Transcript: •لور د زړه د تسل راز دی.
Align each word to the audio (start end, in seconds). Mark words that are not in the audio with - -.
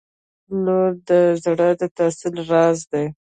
•لور 0.63 0.91
د 1.07 1.09
زړه 1.43 1.69
د 1.79 1.81
تسل 1.97 2.33
راز 2.51 2.79
دی. 2.91 3.05